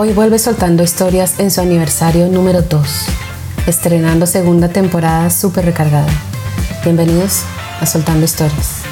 Hoy 0.00 0.12
vuelve 0.12 0.38
soltando 0.38 0.84
historias 0.84 1.40
en 1.40 1.50
su 1.50 1.60
aniversario 1.60 2.28
número 2.28 2.62
2, 2.62 3.06
estrenando 3.66 4.26
segunda 4.26 4.68
temporada 4.68 5.28
súper 5.28 5.64
recargada. 5.64 6.06
Bienvenidos 6.84 7.42
a 7.80 7.84
Soltando 7.84 8.24
Historias. 8.24 8.82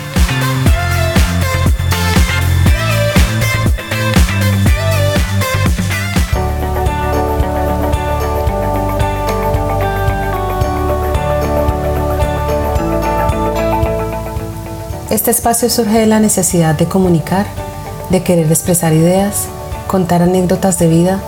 Este 15.10 15.30
espacio 15.30 15.70
surge 15.70 16.00
de 16.00 16.06
la 16.06 16.18
necesidad 16.18 16.74
de 16.74 16.86
comunicar, 16.86 17.46
de 18.10 18.24
querer 18.24 18.50
expresar 18.50 18.92
ideas, 18.92 19.46
contar 19.86 20.22
anécdotas 20.22 20.78
de 20.78 20.88
vida, 20.88 21.20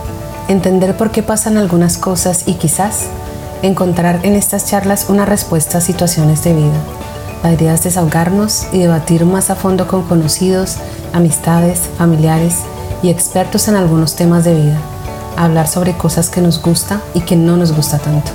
entender 0.48 0.96
por 0.96 1.10
qué 1.10 1.22
pasan 1.22 1.56
algunas 1.56 1.96
cosas 1.98 2.44
y 2.46 2.54
quizás 2.54 3.06
encontrar 3.62 4.20
en 4.22 4.34
estas 4.34 4.66
charlas 4.66 5.06
una 5.08 5.24
respuesta 5.24 5.78
a 5.78 5.80
situaciones 5.80 6.44
de 6.44 6.54
vida. 6.54 6.78
La 7.42 7.52
idea 7.52 7.74
es 7.74 7.84
desahogarnos 7.84 8.66
y 8.72 8.78
debatir 8.78 9.24
más 9.24 9.50
a 9.50 9.54
fondo 9.54 9.86
con 9.86 10.02
conocidos, 10.02 10.76
amistades, 11.12 11.82
familiares 11.96 12.56
y 13.02 13.10
expertos 13.10 13.68
en 13.68 13.76
algunos 13.76 14.16
temas 14.16 14.44
de 14.44 14.54
vida. 14.54 14.78
Hablar 15.36 15.68
sobre 15.68 15.96
cosas 15.96 16.30
que 16.30 16.40
nos 16.40 16.60
gusta 16.60 17.00
y 17.14 17.20
que 17.20 17.36
no 17.36 17.56
nos 17.56 17.72
gusta 17.72 17.98
tanto. 17.98 18.32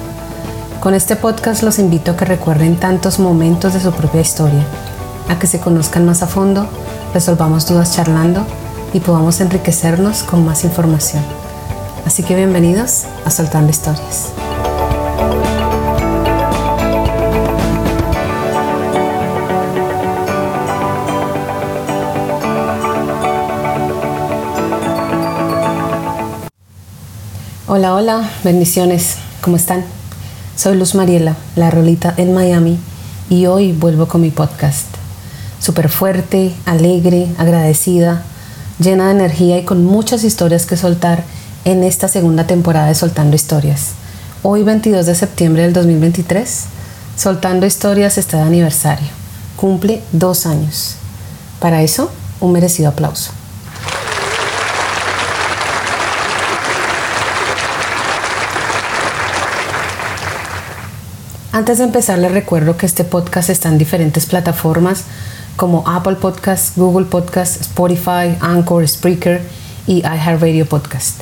Con 0.79 0.93
este 0.93 1.15
podcast 1.15 1.63
los 1.63 1.79
invito 1.79 2.11
a 2.11 2.17
que 2.17 2.25
recuerden 2.25 2.77
tantos 2.77 3.19
momentos 3.19 3.73
de 3.73 3.81
su 3.81 3.91
propia 3.91 4.21
historia, 4.21 4.63
a 5.29 5.37
que 5.37 5.47
se 5.47 5.59
conozcan 5.59 6.05
más 6.05 6.23
a 6.23 6.27
fondo, 6.27 6.67
resolvamos 7.13 7.67
dudas 7.67 7.95
charlando 7.95 8.45
y 8.93 8.99
podamos 8.99 9.41
enriquecernos 9.41 10.23
con 10.23 10.45
más 10.45 10.63
información. 10.63 11.23
Así 12.05 12.23
que 12.23 12.35
bienvenidos 12.35 13.05
a 13.25 13.31
Soltando 13.31 13.71
Historias. 13.71 14.29
Hola, 27.67 27.95
hola, 27.95 28.29
bendiciones, 28.43 29.17
¿cómo 29.41 29.57
están? 29.57 29.83
Soy 30.55 30.77
Luz 30.77 30.93
Mariela, 30.93 31.35
la 31.55 31.71
rolita 31.71 32.13
en 32.17 32.35
Miami, 32.35 32.77
y 33.31 33.47
hoy 33.47 33.71
vuelvo 33.71 34.07
con 34.07 34.21
mi 34.21 34.29
podcast. 34.29 34.85
Súper 35.59 35.89
fuerte, 35.89 36.53
alegre, 36.65 37.29
agradecida, 37.39 38.23
llena 38.79 39.05
de 39.05 39.11
energía 39.11 39.57
y 39.57 39.65
con 39.65 39.85
muchas 39.85 40.23
historias 40.23 40.65
que 40.65 40.77
soltar 40.77 41.23
en 41.65 41.83
esta 41.83 42.07
segunda 42.07 42.47
temporada 42.47 42.87
de 42.87 42.95
Soltando 42.95 43.35
Historias. 43.35 43.91
Hoy 44.41 44.63
22 44.63 45.05
de 45.05 45.15
septiembre 45.15 45.63
del 45.63 45.73
2023, 45.73 46.65
Soltando 47.15 47.65
Historias 47.65 48.17
está 48.17 48.37
de 48.37 48.43
aniversario. 48.43 49.07
Cumple 49.55 50.01
dos 50.11 50.45
años. 50.45 50.95
Para 51.59 51.81
eso, 51.83 52.11
un 52.39 52.51
merecido 52.51 52.89
aplauso. 52.89 53.31
Antes 61.53 61.77
de 61.77 61.83
empezar 61.83 62.17
les 62.17 62.31
recuerdo 62.31 62.77
que 62.77 62.87
este 62.87 63.03
podcast 63.03 63.51
está 63.51 63.69
en 63.69 63.77
diferentes 63.77 64.25
plataformas 64.25 65.03
como 65.55 65.83
Apple 65.87 66.15
Podcast, 66.15 66.77
Google 66.77 67.05
Podcast, 67.05 67.61
Spotify, 67.61 68.37
Anchor, 68.39 68.87
Spreaker 68.87 69.41
y 69.87 69.99
iHeartRadio 69.99 70.65
Podcast. 70.65 71.21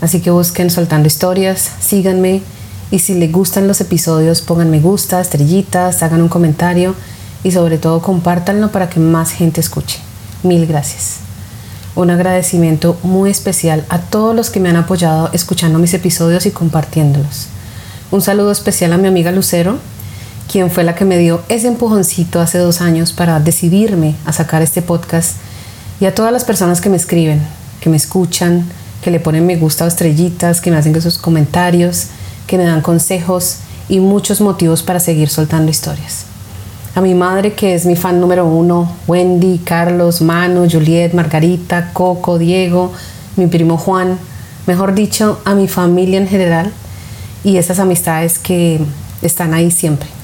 Así 0.00 0.20
que 0.20 0.30
busquen 0.30 0.70
Soltando 0.70 1.06
Historias, 1.06 1.70
síganme 1.80 2.42
y 2.90 3.00
si 3.00 3.14
les 3.14 3.30
gustan 3.30 3.68
los 3.68 3.80
episodios 3.80 4.40
pongan 4.40 4.70
me 4.70 4.80
gusta, 4.80 5.20
estrellitas, 5.20 6.02
hagan 6.02 6.22
un 6.22 6.28
comentario 6.28 6.94
y 7.44 7.52
sobre 7.52 7.78
todo 7.78 8.00
compártanlo 8.00 8.72
para 8.72 8.88
que 8.88 9.00
más 9.00 9.32
gente 9.32 9.60
escuche. 9.60 9.98
Mil 10.42 10.66
gracias. 10.66 11.18
Un 11.94 12.10
agradecimiento 12.10 12.96
muy 13.02 13.30
especial 13.30 13.84
a 13.88 13.98
todos 13.98 14.34
los 14.34 14.50
que 14.50 14.60
me 14.60 14.68
han 14.68 14.76
apoyado 14.76 15.30
escuchando 15.32 15.78
mis 15.78 15.94
episodios 15.94 16.46
y 16.46 16.50
compartiéndolos. 16.50 17.48
Un 18.10 18.22
saludo 18.22 18.52
especial 18.52 18.92
a 18.92 18.98
mi 18.98 19.08
amiga 19.08 19.32
Lucero, 19.32 19.78
quien 20.50 20.70
fue 20.70 20.82
la 20.82 20.94
que 20.94 21.04
me 21.04 21.18
dio 21.18 21.42
ese 21.48 21.68
empujoncito 21.68 22.40
hace 22.40 22.58
dos 22.58 22.80
años 22.80 23.12
para 23.12 23.38
decidirme 23.38 24.16
a 24.24 24.32
sacar 24.32 24.62
este 24.62 24.82
podcast, 24.82 25.36
y 26.00 26.06
a 26.06 26.14
todas 26.14 26.32
las 26.32 26.44
personas 26.44 26.80
que 26.80 26.88
me 26.88 26.96
escriben, 26.96 27.40
que 27.80 27.90
me 27.90 27.96
escuchan, 27.96 28.64
que 29.02 29.10
le 29.10 29.20
ponen 29.20 29.46
me 29.46 29.56
gusta 29.56 29.84
o 29.84 29.88
estrellitas, 29.88 30.60
que 30.60 30.70
me 30.70 30.76
hacen 30.76 31.00
sus 31.00 31.18
comentarios, 31.18 32.06
que 32.46 32.56
me 32.56 32.64
dan 32.64 32.82
consejos 32.82 33.58
y 33.88 34.00
muchos 34.00 34.40
motivos 34.40 34.82
para 34.82 35.00
seguir 35.00 35.28
soltando 35.28 35.70
historias. 35.70 36.24
A 36.94 37.00
mi 37.00 37.14
madre, 37.14 37.52
que 37.52 37.74
es 37.74 37.84
mi 37.84 37.96
fan 37.96 38.20
número 38.20 38.46
uno, 38.46 38.90
Wendy, 39.06 39.58
Carlos, 39.58 40.20
Manu, 40.20 40.68
Juliet, 40.70 41.12
Margarita, 41.14 41.92
Coco, 41.92 42.38
Diego, 42.38 42.92
mi 43.36 43.46
primo 43.46 43.76
Juan, 43.76 44.18
mejor 44.66 44.94
dicho, 44.94 45.40
a 45.44 45.54
mi 45.54 45.68
familia 45.68 46.18
en 46.18 46.28
general 46.28 46.72
y 47.44 47.56
esas 47.56 47.78
amistades 47.78 48.38
que 48.38 48.80
están 49.22 49.54
ahí 49.54 49.70
siempre. 49.70 50.17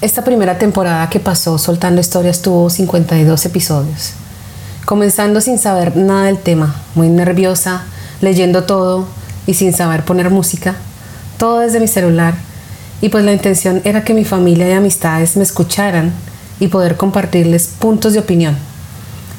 Esta 0.00 0.22
primera 0.22 0.58
temporada 0.58 1.10
que 1.10 1.18
pasó 1.18 1.58
soltando 1.58 2.00
historias 2.00 2.40
tuvo 2.40 2.70
52 2.70 3.46
episodios. 3.46 4.12
Comenzando 4.84 5.40
sin 5.40 5.58
saber 5.58 5.96
nada 5.96 6.26
del 6.26 6.38
tema, 6.38 6.76
muy 6.94 7.08
nerviosa, 7.08 7.82
leyendo 8.20 8.62
todo 8.62 9.08
y 9.48 9.54
sin 9.54 9.72
saber 9.72 10.04
poner 10.04 10.30
música, 10.30 10.76
todo 11.36 11.58
desde 11.58 11.80
mi 11.80 11.88
celular. 11.88 12.34
Y 13.00 13.08
pues 13.08 13.24
la 13.24 13.32
intención 13.32 13.82
era 13.82 14.04
que 14.04 14.14
mi 14.14 14.24
familia 14.24 14.68
y 14.68 14.72
amistades 14.72 15.36
me 15.36 15.42
escucharan 15.42 16.12
y 16.60 16.68
poder 16.68 16.96
compartirles 16.96 17.66
puntos 17.66 18.12
de 18.12 18.20
opinión, 18.20 18.56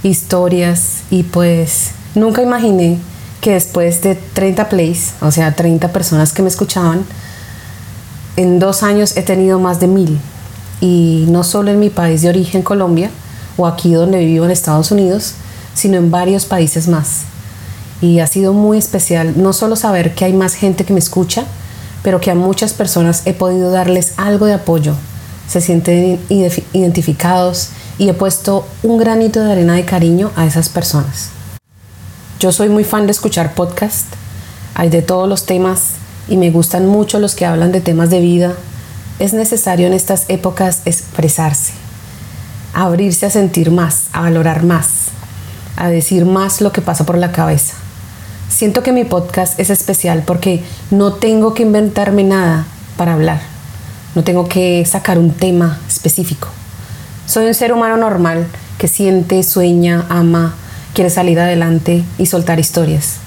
historias 0.04 1.04
y 1.10 1.24
pues 1.24 1.92
nunca 2.16 2.42
imaginé 2.42 3.00
que 3.40 3.54
después 3.54 4.02
de 4.02 4.16
30 4.16 4.68
plays, 4.68 5.14
o 5.22 5.32
sea, 5.32 5.56
30 5.56 5.94
personas 5.94 6.34
que 6.34 6.42
me 6.42 6.50
escuchaban, 6.50 7.06
en 8.36 8.60
dos 8.60 8.84
años 8.84 9.16
he 9.16 9.22
tenido 9.22 9.58
más 9.58 9.80
de 9.80 9.88
mil 9.88 10.20
y 10.82 11.26
no 11.28 11.44
solo 11.44 11.72
en 11.72 11.80
mi 11.80 11.90
país 11.90 12.22
de 12.22 12.30
origen, 12.30 12.62
Colombia, 12.62 13.10
o 13.58 13.68
aquí 13.68 13.94
donde 13.94 14.26
vivo 14.26 14.46
en 14.46 14.52
Estados 14.52 14.92
Unidos, 14.92 15.34
sino 15.74 15.98
en 15.98 16.12
varios 16.12 16.46
países 16.46 16.88
más. 16.88 17.22
Y 18.02 18.20
ha 18.20 18.28
sido 18.28 18.54
muy 18.54 18.78
especial 18.78 19.34
no 19.36 19.54
solo 19.54 19.76
saber 19.76 20.16
que 20.16 20.26
hay 20.26 20.34
más 20.34 20.54
gente 20.54 20.86
que 20.86 20.94
me 20.94 21.00
escucha, 21.00 21.46
pero 22.02 22.22
que 22.22 22.32
a 22.32 22.36
muchas 22.36 22.74
personas 22.74 23.24
he 23.26 23.34
podido 23.34 23.72
darles 23.72 24.14
algo 24.18 24.46
de 24.46 24.54
apoyo, 24.54 24.94
se 25.48 25.62
sienten 25.62 26.20
identificados 26.74 27.70
y 27.98 28.08
he 28.08 28.14
puesto 28.14 28.66
un 28.84 28.98
granito 28.98 29.44
de 29.44 29.52
arena 29.52 29.74
de 29.74 29.84
cariño 29.84 30.32
a 30.36 30.46
esas 30.46 30.70
personas. 30.70 31.30
Yo 32.40 32.54
soy 32.54 32.70
muy 32.70 32.86
fan 32.86 33.06
de 33.06 33.12
escuchar 33.12 33.54
podcast, 33.54 34.06
hay 34.76 34.90
de 34.90 35.02
todos 35.02 35.28
los 35.28 35.46
temas 35.46 35.96
y 36.30 36.38
me 36.38 36.52
gustan 36.52 36.88
mucho 36.88 37.20
los 37.20 37.36
que 37.36 37.46
hablan 37.46 37.74
de 37.74 37.82
temas 37.82 38.10
de 38.10 38.22
vida, 38.22 38.56
es 39.20 39.34
necesario 39.34 39.86
en 39.86 39.94
estas 39.94 40.26
épocas 40.30 40.82
expresarse, 40.86 41.74
abrirse 42.74 43.26
a 43.26 43.30
sentir 43.30 43.70
más, 43.70 44.08
a 44.14 44.22
valorar 44.22 44.64
más, 44.64 45.10
a 45.76 45.90
decir 45.90 46.26
más 46.26 46.62
lo 46.62 46.72
que 46.72 46.82
pasa 46.82 47.06
por 47.06 47.18
la 47.18 47.34
cabeza. 47.34 47.76
Siento 48.50 48.82
que 48.82 48.94
mi 48.94 49.04
podcast 49.04 49.60
es 49.60 49.70
especial 49.70 50.24
porque 50.26 50.64
no 50.90 51.14
tengo 51.14 51.54
que 51.54 51.64
inventarme 51.64 52.24
nada 52.24 52.66
para 52.98 53.14
hablar. 53.14 53.42
No 54.16 54.24
tengo 54.24 54.48
que 54.50 54.84
sacar 54.86 55.20
un 55.20 55.32
tema 55.32 55.80
específico. 55.88 56.48
Soy 57.28 57.46
un 57.46 57.54
ser 57.54 57.74
humano 57.74 57.96
normal 57.96 58.48
que 58.80 58.88
siente, 58.88 59.44
sueña, 59.44 60.06
ama, 60.10 60.56
quiere 60.94 61.10
salir 61.10 61.40
adelante 61.40 62.04
y 62.18 62.26
soltar 62.26 62.60
historias. 62.60 63.18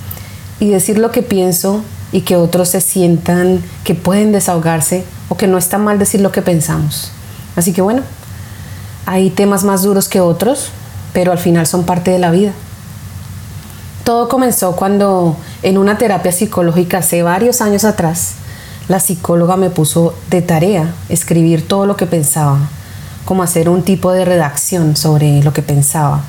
Y 0.59 0.71
decir 0.71 0.99
lo 0.99 1.13
que 1.13 1.23
pienso 1.23 1.85
y 2.13 2.21
que 2.21 2.37
otros 2.37 2.69
se 2.69 2.81
sientan 2.81 3.63
que 3.85 3.95
pueden 3.95 4.33
desahogarse 4.33 5.05
o 5.29 5.37
que 5.37 5.49
no 5.49 5.59
está 5.59 5.79
mal 5.79 5.99
decir 5.99 6.21
lo 6.21 6.31
que 6.31 6.43
pensamos. 6.43 7.11
Así 7.57 7.73
que 7.73 7.83
bueno, 7.83 8.03
hay 9.07 9.31
temas 9.31 9.65
más 9.65 9.83
duros 9.83 10.09
que 10.09 10.21
otros, 10.21 10.69
pero 11.13 11.33
al 11.33 11.39
final 11.39 11.67
son 11.67 11.85
parte 11.85 12.11
de 12.11 12.19
la 12.19 12.31
vida. 12.31 12.53
Todo 14.05 14.29
comenzó 14.29 14.77
cuando 14.77 15.37
en 15.63 15.79
una 15.79 15.97
terapia 15.97 16.33
psicológica 16.33 16.99
hace 16.99 17.23
varios 17.23 17.61
años 17.61 17.85
atrás, 17.85 18.35
la 18.89 19.01
psicóloga 19.01 19.57
me 19.57 19.71
puso 19.71 20.15
de 20.29 20.43
tarea 20.43 20.93
escribir 21.09 21.67
todo 21.67 21.87
lo 21.87 21.97
que 21.97 22.07
pensaba, 22.07 22.59
como 23.25 23.43
hacer 23.43 23.69
un 23.69 23.83
tipo 23.83 24.13
de 24.13 24.25
redacción 24.25 24.97
sobre 24.97 25.43
lo 25.43 25.53
que 25.53 25.63
pensaba. 25.63 26.23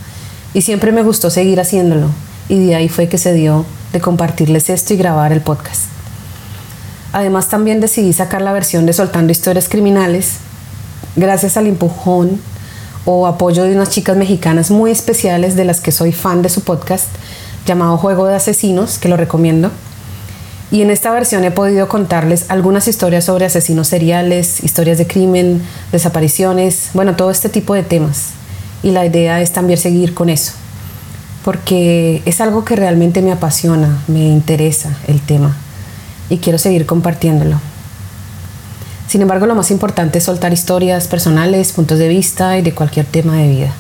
Y 0.53 0.62
siempre 0.62 0.91
me 0.91 1.03
gustó 1.03 1.30
seguir 1.30 1.59
haciéndolo, 1.59 2.09
y 2.47 2.63
de 2.65 2.75
ahí 2.75 2.89
fue 2.89 3.09
que 3.09 3.18
se 3.18 3.33
dio 3.33 3.65
de 3.94 4.01
compartirles 4.01 4.69
esto 4.69 4.94
y 4.94 4.98
grabar 4.98 5.31
el 5.31 5.42
podcast. 5.42 5.84
Además 7.13 7.48
también 7.48 7.80
decidí 7.80 8.12
sacar 8.12 8.42
la 8.42 8.51
versión 8.51 8.86
de 8.86 8.94
Soltando 8.94 9.31
Historias 9.31 9.69
Criminales 9.69 10.38
gracias 11.16 11.57
al 11.57 11.68
empujón 11.68 12.42
o 13.06 13.28
apoyo 13.28 13.63
de 13.63 13.75
unas 13.75 13.90
chicas 13.90 14.18
mexicanas 14.18 14.72
muy 14.72 14.92
especiales 14.92 15.56
de 15.56 15.66
las 15.66 15.80
que 15.80 15.92
soy 15.92 16.12
fan 16.12 16.42
de 16.42 16.50
su 16.50 16.62
podcast, 16.62 17.07
llamado 17.66 17.98
Juego 17.98 18.25
de 18.25 18.36
Asesinos, 18.36 18.98
que 18.98 19.10
lo 19.10 19.18
recomiendo. 19.18 19.72
Y 20.72 20.81
en 20.81 20.90
esta 20.90 21.12
versión 21.12 21.44
he 21.44 21.51
podido 21.51 21.88
contarles 21.88 22.45
algunas 22.50 22.88
historias 22.88 23.25
sobre 23.25 23.45
asesinos 23.45 23.88
seriales, 23.90 24.63
historias 24.63 24.98
de 24.98 25.06
crimen, 25.06 25.62
desapariciones, 25.92 26.90
bueno, 26.94 27.16
todo 27.16 27.30
este 27.30 27.50
tipo 27.50 27.75
de 27.75 27.84
temas. 27.84 28.30
Y 28.81 28.92
la 28.92 29.06
idea 29.06 29.40
es 29.42 29.51
también 29.51 29.78
seguir 29.78 30.13
con 30.16 30.30
eso, 30.30 30.54
porque 31.44 32.22
es 32.25 32.42
algo 32.42 32.63
que 32.63 32.75
realmente 32.75 33.22
me 33.22 33.31
apasiona, 33.31 34.00
me 34.07 34.28
interesa 34.28 34.98
el 35.07 35.22
tema 35.22 35.56
y 36.30 36.38
quiero 36.38 36.57
seguir 36.57 36.86
compartiéndolo. 36.86 37.60
Sin 39.07 39.22
embargo, 39.22 39.45
lo 39.45 39.56
más 39.56 39.69
importante 39.69 40.18
es 40.18 40.24
soltar 40.24 40.54
historias 40.54 41.07
personales, 41.07 41.72
puntos 41.74 42.00
de 42.00 42.07
vista 42.07 42.57
y 42.57 42.62
de 42.62 42.74
cualquier 42.74 43.06
tema 43.06 43.36
de 43.36 43.48
vida. 43.48 43.74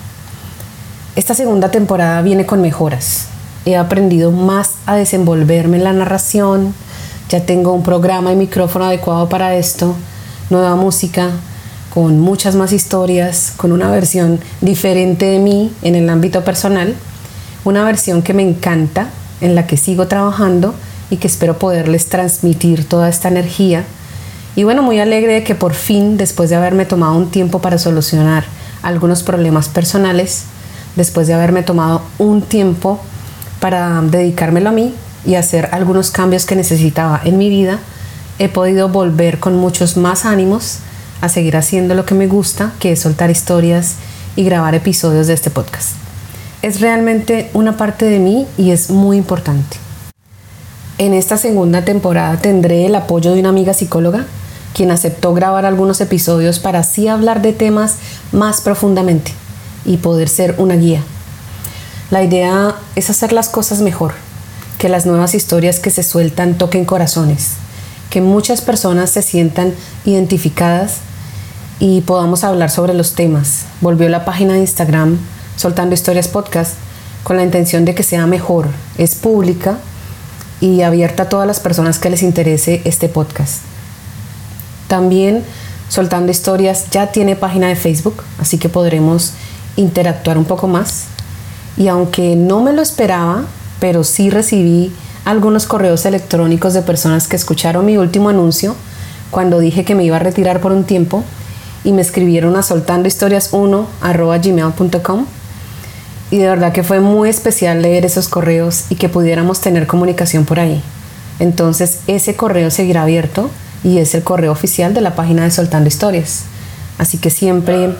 Esta 1.15 1.33
segunda 1.33 1.71
temporada 1.71 2.21
viene 2.21 2.45
con 2.45 2.61
mejoras. 2.61 3.27
He 3.65 3.77
aprendido 3.77 4.31
más 4.31 4.71
a 4.85 4.95
desenvolverme 4.95 5.77
en 5.77 5.85
la 5.85 5.93
narración, 5.93 6.73
ya 7.29 7.45
tengo 7.45 7.71
un 7.71 7.83
programa 7.83 8.31
y 8.33 8.35
micrófono 8.35 8.85
adecuado 8.85 9.29
para 9.29 9.55
esto, 9.55 9.95
nueva 10.49 10.75
música, 10.75 11.29
con 11.93 12.19
muchas 12.19 12.55
más 12.55 12.73
historias, 12.73 13.53
con 13.55 13.71
una 13.71 13.89
versión 13.89 14.39
diferente 14.61 15.25
de 15.25 15.39
mí 15.39 15.71
en 15.81 15.95
el 15.95 16.09
ámbito 16.09 16.43
personal, 16.43 16.95
una 17.63 17.83
versión 17.83 18.21
que 18.21 18.33
me 18.33 18.43
encanta, 18.43 19.09
en 19.41 19.55
la 19.55 19.67
que 19.67 19.77
sigo 19.77 20.07
trabajando 20.07 20.73
y 21.09 21.17
que 21.17 21.27
espero 21.27 21.59
poderles 21.59 22.07
transmitir 22.07 22.87
toda 22.87 23.09
esta 23.09 23.27
energía. 23.27 23.83
Y 24.55 24.63
bueno, 24.63 24.83
muy 24.83 24.99
alegre 24.99 25.33
de 25.33 25.43
que 25.43 25.55
por 25.55 25.73
fin, 25.73 26.17
después 26.17 26.49
de 26.49 26.55
haberme 26.55 26.85
tomado 26.85 27.15
un 27.15 27.29
tiempo 27.29 27.59
para 27.59 27.77
solucionar 27.77 28.45
algunos 28.81 29.23
problemas 29.23 29.67
personales, 29.67 30.45
después 30.95 31.27
de 31.27 31.33
haberme 31.33 31.63
tomado 31.63 32.03
un 32.19 32.41
tiempo 32.41 32.99
para 33.59 34.01
dedicármelo 34.01 34.69
a 34.69 34.73
mí 34.73 34.93
y 35.25 35.35
hacer 35.35 35.69
algunos 35.71 36.11
cambios 36.11 36.45
que 36.45 36.55
necesitaba 36.55 37.21
en 37.23 37.37
mi 37.37 37.49
vida, 37.49 37.79
he 38.39 38.49
podido 38.49 38.89
volver 38.89 39.39
con 39.39 39.55
muchos 39.55 39.97
más 39.97 40.25
ánimos 40.25 40.79
a 41.21 41.29
seguir 41.29 41.55
haciendo 41.55 41.95
lo 41.95 42.05
que 42.05 42.15
me 42.15 42.27
gusta, 42.27 42.73
que 42.79 42.91
es 42.91 42.99
soltar 42.99 43.31
historias 43.31 43.95
y 44.35 44.43
grabar 44.43 44.75
episodios 44.75 45.27
de 45.27 45.33
este 45.33 45.49
podcast. 45.49 46.02
Es 46.63 46.79
realmente 46.79 47.49
una 47.53 47.75
parte 47.75 48.05
de 48.05 48.19
mí 48.19 48.47
y 48.57 48.71
es 48.71 48.89
muy 48.89 49.17
importante. 49.17 49.75
En 50.97 51.13
esta 51.13 51.35
segunda 51.35 51.83
temporada 51.83 52.37
tendré 52.37 52.85
el 52.85 52.95
apoyo 52.95 53.33
de 53.33 53.41
una 53.41 53.49
amiga 53.49 53.73
psicóloga, 53.73 54.25
quien 54.73 54.89
aceptó 54.89 55.33
grabar 55.33 55.65
algunos 55.65 55.99
episodios 55.99 56.59
para 56.59 56.79
así 56.79 57.09
hablar 57.09 57.41
de 57.41 57.51
temas 57.51 57.97
más 58.31 58.61
profundamente 58.61 59.33
y 59.83 59.97
poder 59.97 60.29
ser 60.29 60.55
una 60.57 60.75
guía. 60.75 61.03
La 62.11 62.23
idea 62.23 62.75
es 62.95 63.09
hacer 63.09 63.33
las 63.33 63.49
cosas 63.49 63.81
mejor, 63.81 64.13
que 64.77 64.87
las 64.87 65.05
nuevas 65.05 65.35
historias 65.35 65.81
que 65.81 65.89
se 65.89 66.01
sueltan 66.01 66.57
toquen 66.57 66.85
corazones, 66.85 67.55
que 68.09 68.21
muchas 68.21 68.61
personas 68.61 69.09
se 69.09 69.21
sientan 69.21 69.73
identificadas 70.05 70.99
y 71.81 71.99
podamos 72.01 72.45
hablar 72.45 72.69
sobre 72.69 72.93
los 72.93 73.15
temas. 73.15 73.65
Volvió 73.81 74.07
la 74.07 74.23
página 74.23 74.53
de 74.53 74.59
Instagram 74.59 75.17
Soltando 75.55 75.93
Historias 75.93 76.27
Podcast 76.27 76.73
con 77.23 77.37
la 77.37 77.43
intención 77.43 77.85
de 77.85 77.95
que 77.95 78.03
sea 78.03 78.27
mejor. 78.27 78.67
Es 78.97 79.15
pública 79.15 79.77
y 80.59 80.81
abierta 80.81 81.23
a 81.23 81.29
todas 81.29 81.47
las 81.47 81.59
personas 81.59 81.99
que 81.99 82.09
les 82.09 82.23
interese 82.23 82.81
este 82.85 83.09
podcast. 83.09 83.61
También 84.87 85.43
Soltando 85.89 86.31
Historias 86.31 86.89
ya 86.91 87.11
tiene 87.11 87.35
página 87.35 87.67
de 87.67 87.75
Facebook, 87.75 88.23
así 88.39 88.57
que 88.57 88.69
podremos 88.69 89.33
interactuar 89.75 90.37
un 90.37 90.45
poco 90.45 90.67
más. 90.67 91.05
Y 91.77 91.87
aunque 91.87 92.35
no 92.35 92.61
me 92.61 92.73
lo 92.73 92.81
esperaba, 92.81 93.43
pero 93.79 94.03
sí 94.03 94.29
recibí 94.29 94.91
algunos 95.25 95.65
correos 95.65 96.05
electrónicos 96.05 96.73
de 96.73 96.81
personas 96.81 97.27
que 97.27 97.35
escucharon 97.35 97.85
mi 97.85 97.97
último 97.97 98.29
anuncio 98.29 98.75
cuando 99.31 99.59
dije 99.59 99.83
que 99.85 99.95
me 99.95 100.03
iba 100.03 100.17
a 100.17 100.19
retirar 100.19 100.61
por 100.61 100.71
un 100.71 100.83
tiempo 100.83 101.23
y 101.83 101.91
me 101.91 102.01
escribieron 102.01 102.55
a 102.55 102.61
soltandohistorias1 102.61 103.85
gmail.com 104.41 105.25
y 106.33 106.39
de 106.39 106.49
verdad 106.49 106.73
que 106.73 106.81
fue 106.81 106.99
muy 106.99 107.29
especial 107.29 107.83
leer 107.83 108.05
esos 108.05 108.27
correos 108.27 108.85
y 108.89 108.95
que 108.95 109.07
pudiéramos 109.07 109.61
tener 109.61 109.85
comunicación 109.85 110.45
por 110.45 110.59
ahí. 110.59 110.81
Entonces 111.37 111.99
ese 112.07 112.35
correo 112.35 112.71
seguirá 112.71 113.03
abierto 113.03 113.51
y 113.83 113.99
es 113.99 114.15
el 114.15 114.23
correo 114.23 114.51
oficial 114.51 114.95
de 114.95 115.01
la 115.01 115.13
página 115.13 115.43
de 115.43 115.51
Soltando 115.51 115.87
Historias. 115.87 116.45
Así 116.97 117.19
que 117.19 117.29
siempre 117.29 117.93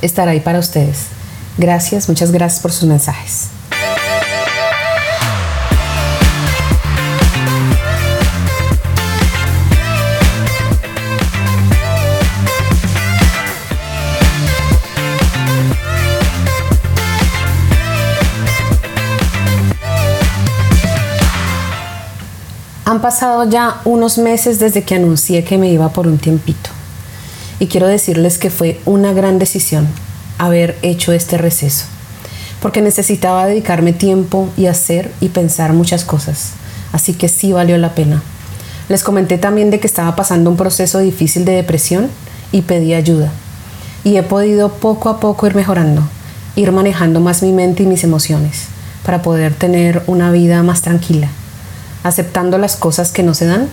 estará 0.00 0.32
ahí 0.32 0.40
para 0.40 0.58
ustedes. 0.58 1.04
Gracias, 1.58 2.08
muchas 2.08 2.32
gracias 2.32 2.60
por 2.60 2.72
sus 2.72 2.88
mensajes. 2.88 3.50
Pasado 23.02 23.44
ya 23.50 23.82
unos 23.84 24.16
meses 24.16 24.58
desde 24.58 24.82
que 24.82 24.94
anuncié 24.94 25.44
que 25.44 25.58
me 25.58 25.68
iba 25.68 25.90
por 25.90 26.06
un 26.06 26.16
tiempito. 26.16 26.70
Y 27.58 27.66
quiero 27.66 27.86
decirles 27.86 28.38
que 28.38 28.48
fue 28.48 28.80
una 28.86 29.12
gran 29.12 29.38
decisión 29.38 29.86
haber 30.38 30.78
hecho 30.80 31.12
este 31.12 31.36
receso, 31.36 31.84
porque 32.62 32.80
necesitaba 32.80 33.46
dedicarme 33.46 33.92
tiempo 33.92 34.48
y 34.56 34.66
hacer 34.66 35.12
y 35.20 35.28
pensar 35.28 35.74
muchas 35.74 36.04
cosas. 36.04 36.52
Así 36.92 37.12
que 37.12 37.28
sí 37.28 37.52
valió 37.52 37.76
la 37.76 37.94
pena. 37.94 38.22
Les 38.88 39.04
comenté 39.04 39.36
también 39.36 39.70
de 39.70 39.80
que 39.80 39.86
estaba 39.86 40.16
pasando 40.16 40.48
un 40.48 40.56
proceso 40.56 40.98
difícil 40.98 41.44
de 41.44 41.52
depresión 41.52 42.08
y 42.52 42.62
pedí 42.62 42.94
ayuda. 42.94 43.30
Y 44.02 44.16
he 44.16 44.22
podido 44.22 44.72
poco 44.72 45.10
a 45.10 45.20
poco 45.20 45.46
ir 45.46 45.54
mejorando, 45.54 46.02
ir 46.56 46.72
manejando 46.72 47.20
más 47.20 47.42
mi 47.42 47.52
mente 47.52 47.82
y 47.82 47.86
mis 47.86 48.04
emociones 48.04 48.68
para 49.04 49.20
poder 49.20 49.52
tener 49.54 50.02
una 50.06 50.30
vida 50.30 50.62
más 50.62 50.80
tranquila 50.80 51.28
aceptando 52.02 52.58
las 52.58 52.76
cosas 52.76 53.12
que 53.12 53.22
no 53.22 53.34
se 53.34 53.46
dan 53.46 53.68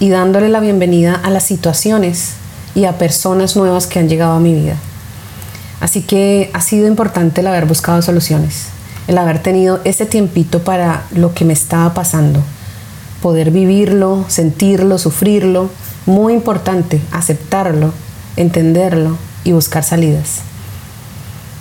y 0.00 0.10
dándole 0.10 0.48
la 0.48 0.60
bienvenida 0.60 1.14
a 1.14 1.30
las 1.30 1.44
situaciones 1.44 2.34
y 2.74 2.84
a 2.84 2.98
personas 2.98 3.56
nuevas 3.56 3.86
que 3.86 3.98
han 3.98 4.08
llegado 4.08 4.32
a 4.32 4.40
mi 4.40 4.54
vida. 4.54 4.76
Así 5.80 6.02
que 6.02 6.50
ha 6.54 6.60
sido 6.60 6.86
importante 6.86 7.40
el 7.40 7.46
haber 7.46 7.66
buscado 7.66 8.00
soluciones, 8.02 8.66
el 9.06 9.18
haber 9.18 9.42
tenido 9.42 9.80
ese 9.84 10.06
tiempito 10.06 10.62
para 10.62 11.04
lo 11.12 11.34
que 11.34 11.44
me 11.44 11.52
estaba 11.52 11.94
pasando, 11.94 12.40
poder 13.22 13.50
vivirlo, 13.50 14.24
sentirlo, 14.28 14.98
sufrirlo, 14.98 15.70
muy 16.06 16.34
importante, 16.34 17.00
aceptarlo, 17.12 17.92
entenderlo 18.36 19.16
y 19.44 19.52
buscar 19.52 19.84
salidas. 19.84 20.40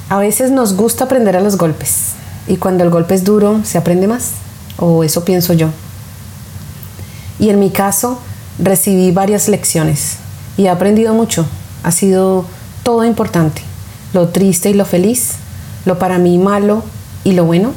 A 0.10 0.18
veces 0.18 0.52
nos 0.52 0.76
gusta 0.76 1.06
aprender 1.06 1.36
a 1.36 1.42
los 1.42 1.58
golpes 1.58 2.14
y 2.48 2.58
cuando 2.58 2.84
el 2.84 2.90
golpe 2.90 3.16
es 3.16 3.24
duro 3.24 3.62
se 3.64 3.78
aprende 3.78 4.08
más, 4.08 4.32
o 4.78 5.04
eso 5.04 5.24
pienso 5.26 5.54
yo. 5.54 5.70
Y 7.40 7.50
en 7.50 7.60
mi 7.60 7.70
caso 7.70 8.20
recibí 8.60 9.12
varias 9.12 9.48
lecciones 9.48 10.18
y 10.58 10.66
he 10.66 10.70
aprendido 10.70 11.14
mucho. 11.14 11.46
Ha 11.84 11.92
sido 11.92 12.46
todo 12.84 13.04
importante. 13.06 13.62
Lo 14.14 14.30
triste 14.30 14.70
y 14.70 14.74
lo 14.74 14.86
feliz, 14.86 15.34
lo 15.86 15.98
para 15.98 16.18
mí 16.18 16.38
malo 16.38 16.84
y 17.24 17.34
lo 17.34 17.46
bueno. 17.46 17.72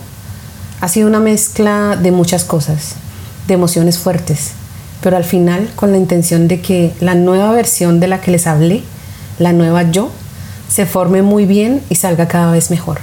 Ha 0.81 0.89
sido 0.89 1.09
una 1.09 1.21
mezcla 1.21 1.97
de 1.97 2.11
muchas 2.11 2.45
cosas, 2.45 2.97
de 3.49 3.55
emociones 3.55 3.99
fuertes, 3.99 4.51
pero 5.01 5.17
al 5.17 5.25
final 5.25 5.71
con 5.75 5.93
la 5.93 5.99
intención 5.99 6.49
de 6.49 6.61
que 6.61 6.93
la 7.01 7.15
nueva 7.15 7.53
versión 7.53 7.99
de 7.99 8.09
la 8.09 8.21
que 8.21 8.31
les 8.31 8.47
hablé, 8.47 8.83
la 9.39 9.53
nueva 9.53 9.91
yo, 9.91 10.11
se 10.69 10.85
forme 10.85 11.23
muy 11.23 11.47
bien 11.47 11.83
y 11.89 11.95
salga 11.95 12.29
cada 12.29 12.53
vez 12.53 12.71
mejor. 12.71 12.99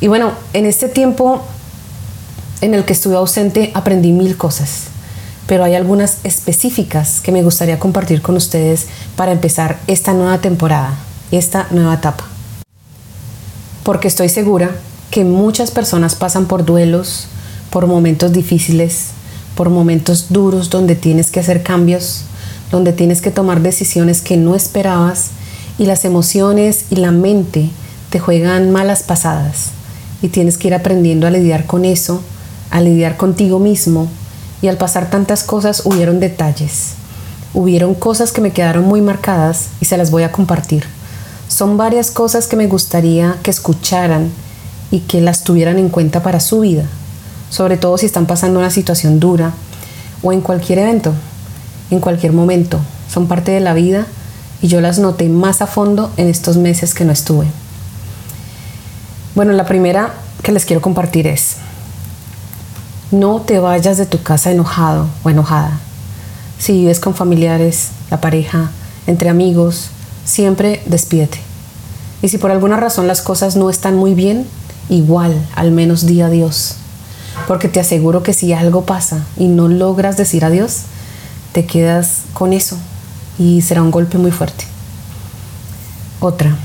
Y 0.00 0.08
bueno, 0.08 0.32
en 0.54 0.64
este 0.64 0.88
tiempo 0.88 1.42
en 2.62 2.72
el 2.72 2.84
que 2.84 2.94
estuve 2.94 3.16
ausente 3.16 3.70
aprendí 3.74 4.12
mil 4.12 4.36
cosas 4.36 4.84
pero 5.46 5.64
hay 5.64 5.74
algunas 5.74 6.18
específicas 6.24 7.20
que 7.20 7.32
me 7.32 7.42
gustaría 7.42 7.78
compartir 7.78 8.20
con 8.20 8.36
ustedes 8.36 8.86
para 9.14 9.32
empezar 9.32 9.78
esta 9.86 10.12
nueva 10.12 10.38
temporada, 10.40 10.96
esta 11.30 11.68
nueva 11.70 11.94
etapa. 11.94 12.24
Porque 13.84 14.08
estoy 14.08 14.28
segura 14.28 14.76
que 15.10 15.24
muchas 15.24 15.70
personas 15.70 16.16
pasan 16.16 16.46
por 16.46 16.64
duelos, 16.64 17.28
por 17.70 17.86
momentos 17.86 18.32
difíciles, 18.32 19.08
por 19.54 19.70
momentos 19.70 20.26
duros 20.30 20.68
donde 20.68 20.96
tienes 20.96 21.30
que 21.30 21.40
hacer 21.40 21.62
cambios, 21.62 22.24
donde 22.72 22.92
tienes 22.92 23.22
que 23.22 23.30
tomar 23.30 23.60
decisiones 23.60 24.20
que 24.20 24.36
no 24.36 24.56
esperabas 24.56 25.30
y 25.78 25.86
las 25.86 26.04
emociones 26.04 26.86
y 26.90 26.96
la 26.96 27.12
mente 27.12 27.70
te 28.10 28.18
juegan 28.18 28.72
malas 28.72 29.04
pasadas 29.04 29.70
y 30.22 30.28
tienes 30.28 30.58
que 30.58 30.68
ir 30.68 30.74
aprendiendo 30.74 31.28
a 31.28 31.30
lidiar 31.30 31.66
con 31.66 31.84
eso, 31.84 32.22
a 32.70 32.80
lidiar 32.80 33.16
contigo 33.16 33.60
mismo 33.60 34.08
y 34.62 34.68
al 34.68 34.76
pasar 34.76 35.10
tantas 35.10 35.42
cosas 35.42 35.82
hubieron 35.84 36.20
detalles. 36.20 36.94
Hubieron 37.54 37.94
cosas 37.94 38.32
que 38.32 38.40
me 38.40 38.52
quedaron 38.52 38.84
muy 38.84 39.00
marcadas 39.00 39.68
y 39.80 39.86
se 39.86 39.96
las 39.96 40.10
voy 40.10 40.22
a 40.22 40.32
compartir. 40.32 40.84
Son 41.48 41.76
varias 41.76 42.10
cosas 42.10 42.46
que 42.46 42.56
me 42.56 42.66
gustaría 42.66 43.36
que 43.42 43.50
escucharan 43.50 44.30
y 44.90 45.00
que 45.00 45.20
las 45.20 45.44
tuvieran 45.44 45.78
en 45.78 45.88
cuenta 45.88 46.22
para 46.22 46.40
su 46.40 46.60
vida, 46.60 46.84
sobre 47.50 47.76
todo 47.76 47.98
si 47.98 48.06
están 48.06 48.26
pasando 48.26 48.58
una 48.58 48.70
situación 48.70 49.20
dura 49.20 49.52
o 50.22 50.32
en 50.32 50.40
cualquier 50.40 50.80
evento, 50.80 51.12
en 51.90 52.00
cualquier 52.00 52.32
momento. 52.32 52.80
Son 53.12 53.26
parte 53.26 53.52
de 53.52 53.60
la 53.60 53.74
vida 53.74 54.06
y 54.60 54.68
yo 54.68 54.80
las 54.80 54.98
noté 54.98 55.28
más 55.28 55.62
a 55.62 55.66
fondo 55.66 56.10
en 56.16 56.28
estos 56.28 56.56
meses 56.56 56.94
que 56.94 57.04
no 57.04 57.12
estuve. 57.12 57.46
Bueno, 59.34 59.52
la 59.52 59.66
primera 59.66 60.14
que 60.42 60.52
les 60.52 60.64
quiero 60.64 60.82
compartir 60.82 61.26
es, 61.26 61.56
no 63.10 63.40
te 63.40 63.58
vayas 63.58 63.98
de 63.98 64.06
tu 64.06 64.22
casa 64.22 64.50
enojado 64.50 65.06
o 65.22 65.30
enojada. 65.30 65.78
Si 66.58 66.72
vives 66.72 67.00
con 67.00 67.14
familiares, 67.14 67.90
la 68.10 68.20
pareja, 68.20 68.70
entre 69.06 69.28
amigos, 69.28 69.90
siempre 70.24 70.82
despídete. 70.86 71.38
Y 72.22 72.28
si 72.28 72.38
por 72.38 72.50
alguna 72.50 72.76
razón 72.76 73.06
las 73.06 73.22
cosas 73.22 73.56
no 73.56 73.70
están 73.70 73.96
muy 73.96 74.14
bien, 74.14 74.46
igual, 74.88 75.46
al 75.54 75.70
menos 75.70 76.06
di 76.06 76.20
adiós. 76.20 76.76
Porque 77.46 77.68
te 77.68 77.80
aseguro 77.80 78.22
que 78.22 78.32
si 78.32 78.52
algo 78.52 78.84
pasa 78.84 79.24
y 79.36 79.48
no 79.48 79.68
logras 79.68 80.16
decir 80.16 80.44
adiós, 80.44 80.82
te 81.52 81.66
quedas 81.66 82.22
con 82.32 82.52
eso 82.52 82.76
y 83.38 83.62
será 83.62 83.82
un 83.82 83.90
golpe 83.90 84.18
muy 84.18 84.30
fuerte. 84.30 84.64
Otra, 86.20 86.56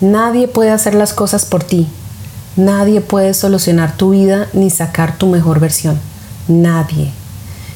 nadie 0.00 0.48
puede 0.48 0.70
hacer 0.70 0.94
las 0.94 1.12
cosas 1.12 1.44
por 1.44 1.62
ti. 1.62 1.86
Nadie 2.56 3.00
puede 3.00 3.34
solucionar 3.34 3.96
tu 3.96 4.10
vida 4.10 4.48
ni 4.52 4.70
sacar 4.70 5.16
tu 5.16 5.26
mejor 5.26 5.60
versión. 5.60 5.98
Nadie. 6.48 7.12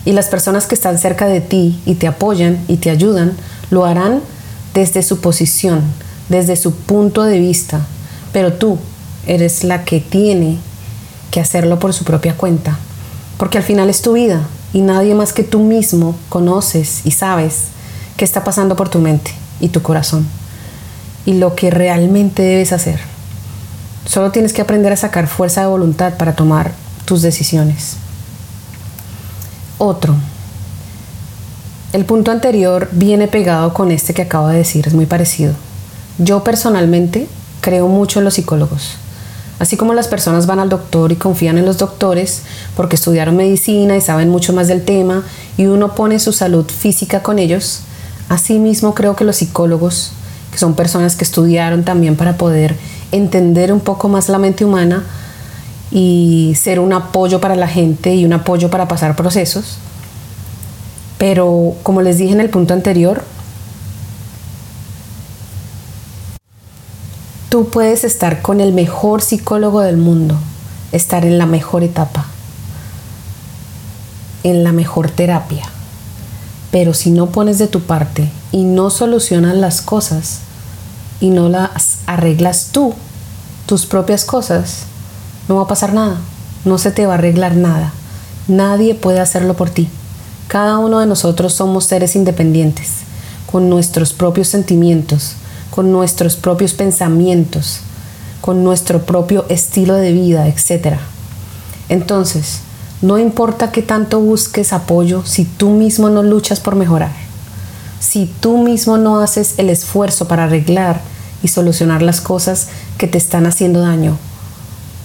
Y 0.05 0.13
las 0.13 0.27
personas 0.27 0.67
que 0.67 0.75
están 0.75 0.99
cerca 0.99 1.27
de 1.27 1.41
ti 1.41 1.81
y 1.87 1.95
te 1.95 2.07
apoyan 2.07 2.63
y 2.69 2.77
te 2.77 2.91
ayudan, 2.91 3.33
lo 3.71 3.85
harán 3.87 4.21
desde 4.75 5.03
su 5.03 5.21
posición, 5.21 5.83
desde 6.29 6.57
su 6.57 6.75
punto 6.75 7.23
de 7.23 7.39
vista. 7.39 7.87
Pero 8.33 8.53
tú 8.53 8.79
eres 9.27 9.65
la 9.65 9.85
que 9.85 10.01
tiene 10.01 10.59
que 11.31 11.41
hacerlo 11.41 11.79
por 11.79 11.93
su 11.93 12.05
propia 12.05 12.37
cuenta. 12.37 12.79
Porque 13.39 13.59
al 13.59 13.65
final 13.65 13.89
es 13.89 14.03
tu 14.03 14.13
vida 14.13 14.43
y 14.73 14.81
nadie 14.81 15.15
más 15.15 15.33
que 15.33 15.45
tú 15.45 15.61
mismo 15.61 16.17
conoces 16.29 17.01
y 17.05 17.13
sabes 17.13 17.65
qué 18.17 18.25
está 18.25 18.45
pasando 18.45 18.77
por 18.77 18.89
tu 18.89 18.99
mente 18.99 19.33
y 19.61 19.69
tu 19.69 19.83
corazón 19.83 20.27
y 21.27 21.35
lo 21.35 21.55
que 21.55 21.71
realmente 21.71 22.43
debes 22.43 22.73
hacer. 22.73 23.14
Solo 24.07 24.31
tienes 24.31 24.53
que 24.53 24.63
aprender 24.63 24.93
a 24.93 24.97
sacar 24.97 25.27
fuerza 25.27 25.63
de 25.63 25.67
voluntad 25.67 26.15
para 26.17 26.35
tomar 26.35 26.73
tus 27.05 27.23
decisiones. 27.23 27.97
Otro. 29.79 30.15
El 31.93 32.05
punto 32.05 32.31
anterior 32.31 32.89
viene 32.93 33.29
pegado 33.29 33.73
con 33.73 33.91
este 33.91 34.15
que 34.15 34.23
acabo 34.23 34.49
de 34.49 34.59
decir, 34.59 34.87
es 34.87 34.95
muy 34.95 35.07
parecido. 35.07 35.55
Yo 36.19 36.45
personalmente 36.45 37.29
creo 37.61 37.89
mucho 37.89 38.19
en 38.19 38.25
los 38.25 38.35
psicólogos. 38.35 38.97
Así 39.59 39.77
como 39.77 39.95
las 39.95 40.09
personas 40.09 40.47
van 40.47 40.59
al 40.59 40.69
doctor 40.69 41.13
y 41.13 41.17
confían 41.17 41.59
en 41.59 41.65
los 41.65 41.79
doctores 41.79 42.43
porque 42.77 42.97
estudiaron 42.97 43.37
medicina 43.37 43.97
y 43.97 44.01
saben 44.01 44.29
mucho 44.29 44.53
más 44.53 44.67
del 44.67 44.85
tema 44.85 45.23
y 45.57 45.67
uno 45.67 45.95
pone 45.95 46.19
su 46.19 46.33
salud 46.33 46.67
física 46.67 47.23
con 47.23 47.39
ellos, 47.39 47.83
Asimismo, 48.29 48.95
creo 48.95 49.17
que 49.17 49.25
los 49.25 49.37
psicólogos, 49.37 50.13
que 50.51 50.59
son 50.59 50.75
personas 50.75 51.17
que 51.17 51.25
estudiaron 51.25 51.85
también 51.85 52.17
para 52.17 52.37
poder 52.37 52.77
entender 53.15 53.73
un 53.73 53.81
poco 53.81 54.09
más 54.09 54.29
la 54.29 54.39
mente 54.39 54.65
humana 54.65 55.05
y 55.91 56.55
ser 56.57 56.81
un 56.81 56.93
apoyo 56.93 57.41
para 57.41 57.57
la 57.57 57.69
gente 57.69 58.15
y 58.15 58.25
un 58.25 58.33
apoyo 58.33 58.71
para 58.71 58.89
pasar 58.89 59.17
procesos. 59.17 59.79
Pero 61.19 61.75
como 61.83 62.03
les 62.03 62.19
dije 62.19 62.33
en 62.33 62.41
el 62.41 62.51
punto 62.51 62.75
anterior, 62.75 63.25
tú 67.49 67.69
puedes 67.69 68.05
estar 68.05 68.43
con 68.43 68.61
el 68.61 68.73
mejor 68.73 69.23
psicólogo 69.23 69.81
del 69.81 69.97
mundo, 69.97 70.37
estar 70.93 71.25
en 71.25 71.39
la 71.39 71.47
mejor 71.47 71.85
etapa, 71.85 72.27
en 74.43 74.65
la 74.65 74.73
mejor 74.73 75.11
terapia 75.11 75.65
pero 76.75 76.93
si 76.93 77.13
no 77.13 77.27
pones 77.27 77.59
de 77.59 77.69
tu 77.69 77.83
parte 77.83 78.29
y 78.51 78.65
no 78.65 78.91
solucionas 78.91 79.55
las 79.55 79.81
cosas 79.81 80.41
y 81.25 81.31
no 81.31 81.49
las 81.49 82.01
arreglas 82.05 82.69
tú, 82.71 82.93
tus 83.65 83.87
propias 83.87 84.27
cosas, 84.27 84.81
no 85.49 85.57
va 85.57 85.63
a 85.63 85.67
pasar 85.67 85.95
nada. 85.95 86.19
No 86.67 86.77
se 86.77 86.91
te 86.91 87.07
va 87.07 87.15
a 87.15 87.17
arreglar 87.17 87.57
nada. 87.57 87.95
Nadie 88.47 88.95
puede 88.95 89.21
hacerlo 89.21 89.55
por 89.55 89.71
ti. 89.71 89.89
Cada 90.49 90.77
uno 90.77 91.01
de 91.01 91.07
nosotros 91.07 91.55
somos 91.55 91.87
seres 91.87 92.15
independientes, 92.15 93.05
con 93.51 93.71
nuestros 93.71 94.13
propios 94.13 94.49
sentimientos, 94.49 95.37
con 95.71 95.93
nuestros 95.93 96.37
propios 96.37 96.75
pensamientos, 96.75 97.79
con 98.43 98.63
nuestro 98.63 99.07
propio 99.07 99.47
estilo 99.49 99.95
de 99.95 100.13
vida, 100.13 100.47
etc. 100.47 100.99
Entonces, 101.89 102.59
no 103.01 103.17
importa 103.17 103.73
qué 103.73 103.81
tanto 103.81 104.21
busques 104.21 104.75
apoyo 104.75 105.25
si 105.25 105.47
tú 105.47 105.71
mismo 105.71 106.11
no 106.11 106.23
luchas 106.23 106.61
por 106.61 106.77
mejorar, 106.77 107.13
si 107.99 108.31
tú 108.41 108.59
mismo 108.59 108.99
no 108.99 109.21
haces 109.21 109.55
el 109.57 109.71
esfuerzo 109.71 110.29
para 110.29 110.45
arreglar 110.45 111.14
y 111.45 111.49
solucionar 111.49 112.03
las 112.03 112.21
cosas 112.21 112.67
que 112.99 113.07
te 113.07 113.19
están 113.19 113.47
haciendo 113.47 113.81
daño 113.81 114.19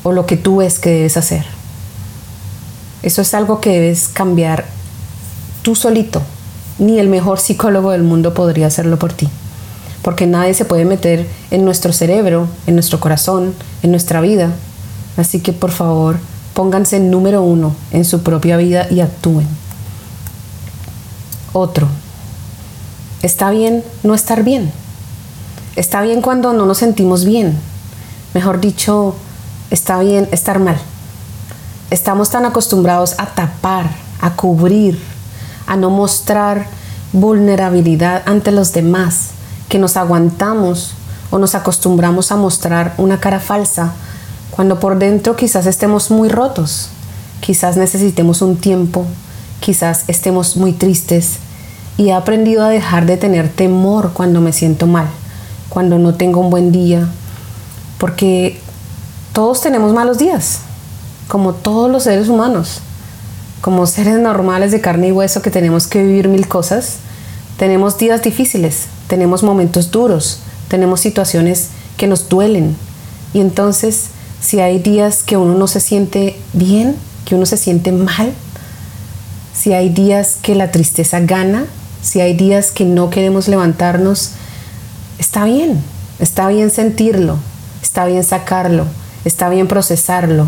o 0.01 0.12
lo 0.12 0.25
que 0.25 0.38
tú 0.38 0.58
ves 0.58 0.79
que 0.79 0.89
debes 0.89 1.17
hacer. 1.17 1.46
Eso 3.03 3.22
es 3.22 3.36
algo 3.36 3.62
que 3.62 3.69
debes 3.69 4.08
cambiar 4.08 4.65
tú 5.62 5.75
solito. 5.75 6.24
Ni 6.79 6.98
el 6.98 7.10
mejor 7.10 7.39
psicólogo 7.46 7.91
del 7.91 8.01
mundo 8.01 8.34
podría 8.34 8.65
hacerlo 8.65 8.98
por 8.98 9.13
ti. 9.13 9.29
Porque 10.01 10.25
nadie 10.25 10.55
se 10.55 10.65
puede 10.65 10.86
meter 10.86 11.27
en 11.51 11.63
nuestro 11.63 11.93
cerebro, 11.93 12.48
en 12.65 12.74
nuestro 12.74 13.00
corazón, 13.00 13.53
en 13.84 13.91
nuestra 13.91 14.19
vida. 14.19 14.51
Así 15.17 15.41
que 15.41 15.53
por 15.53 15.69
favor, 15.69 16.17
Pónganse 16.60 17.00
número 17.00 17.41
uno 17.41 17.74
en 17.93 18.03
su 18.03 18.22
propia 18.22 18.58
vida 18.58 18.86
y 18.89 19.00
actúen. 19.00 19.48
Otro. 21.53 21.88
Está 23.22 23.50
bien 23.50 23.81
no 24.03 24.13
estar 24.13 24.43
bien. 24.43 24.69
Está 25.79 26.01
bien 26.01 26.21
cuando 26.21 26.51
no 26.51 26.65
nos 26.65 26.79
sentimos 26.79 27.24
bien. 27.24 27.57
Mejor 28.33 28.59
dicho, 28.59 29.15
está 29.69 29.98
bien 30.00 30.27
estar 30.33 30.59
mal. 30.59 30.77
Estamos 31.89 32.29
tan 32.31 32.45
acostumbrados 32.45 33.15
a 33.17 33.27
tapar, 33.27 33.89
a 34.19 34.31
cubrir, 34.31 35.00
a 35.67 35.77
no 35.77 35.89
mostrar 35.89 36.67
vulnerabilidad 37.13 38.24
ante 38.25 38.51
los 38.51 38.74
demás, 38.74 39.29
que 39.69 39.79
nos 39.79 39.95
aguantamos 39.95 40.95
o 41.31 41.39
nos 41.39 41.55
acostumbramos 41.55 42.33
a 42.33 42.36
mostrar 42.36 42.93
una 42.98 43.21
cara 43.21 43.39
falsa 43.39 43.93
cuando 44.51 44.81
por 44.81 45.00
dentro 45.00 45.38
quizás 45.38 45.65
estemos 45.65 46.12
muy 46.12 46.27
rotos, 46.27 46.89
quizás 47.39 47.77
necesitemos 47.77 48.41
un 48.41 48.57
tiempo, 48.57 49.05
quizás 49.62 50.03
estemos 50.09 50.57
muy 50.57 50.74
tristes 50.74 51.38
y 51.95 52.09
he 52.09 52.13
aprendido 52.13 52.65
a 52.65 52.69
dejar 52.69 53.05
de 53.05 53.15
tener 53.15 53.48
temor 53.48 54.12
cuando 54.12 54.41
me 54.41 54.51
siento 54.51 54.86
mal, 54.86 55.07
cuando 55.70 55.98
no 55.98 56.16
tengo 56.16 56.42
un 56.42 56.50
buen 56.50 56.72
día, 56.72 57.08
porque 57.98 58.60
todos 59.34 59.62
tenemos 59.62 59.94
malos 59.94 60.18
días, 60.18 60.60
como 61.28 61.54
todos 61.54 61.90
los 61.90 62.04
seres 62.04 62.28
humanos, 62.28 62.82
como 63.62 63.86
seres 63.88 64.20
normales 64.20 64.72
de 64.72 64.82
carne 64.82 65.10
y 65.10 65.12
hueso 65.12 65.42
que 65.42 65.52
tenemos 65.52 65.88
que 65.88 66.04
vivir 66.04 66.28
mil 66.28 66.48
cosas, 66.48 66.96
tenemos 67.58 67.98
días 67.98 68.24
difíciles, 68.24 68.88
tenemos 69.08 69.44
momentos 69.44 69.92
duros, 69.92 70.40
tenemos 70.70 71.02
situaciones 71.02 71.70
que 71.98 72.08
nos 72.08 72.30
duelen. 72.30 72.76
Y 73.34 73.42
entonces 73.42 74.10
si 74.42 74.62
hay 74.62 74.80
días 74.80 75.24
que 75.24 75.38
uno 75.38 75.56
no 75.56 75.68
se 75.68 75.80
siente 75.80 76.38
bien, 76.54 76.96
que 77.26 77.36
uno 77.36 77.46
se 77.46 77.58
siente 77.58 77.92
mal, 77.92 78.34
si 79.54 79.74
hay 79.74 79.90
días 79.90 80.38
que 80.42 80.56
la 80.56 80.72
tristeza 80.72 81.20
gana, 81.20 81.66
si 82.02 82.22
hay 82.22 82.34
días 82.34 82.72
que 82.72 82.86
no 82.86 83.10
queremos 83.10 83.48
levantarnos, 83.48 84.32
está 85.20 85.44
bien, 85.44 85.84
está 86.18 86.48
bien 86.48 86.72
sentirlo, 86.72 87.38
está 87.82 88.06
bien 88.06 88.24
sacarlo, 88.24 88.86
está 89.26 89.50
bien 89.50 89.68
procesarlo. 89.68 90.48